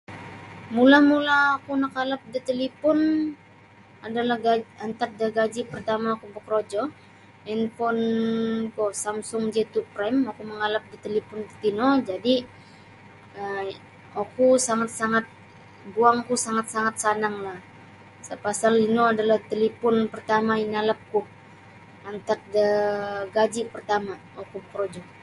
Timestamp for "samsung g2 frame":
9.03-10.19